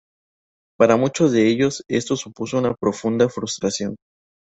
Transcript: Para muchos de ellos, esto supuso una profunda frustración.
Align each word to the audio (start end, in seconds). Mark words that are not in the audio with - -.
Para 0.79 0.97
muchos 0.97 1.31
de 1.31 1.47
ellos, 1.47 1.83
esto 1.87 2.15
supuso 2.15 2.57
una 2.57 2.73
profunda 2.73 3.29
frustración. 3.29 3.97